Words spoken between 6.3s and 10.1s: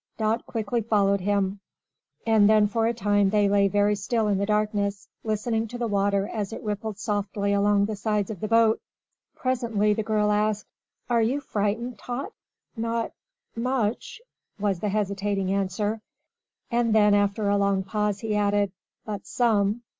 as it rippled softly along the sides of the boat. Presently the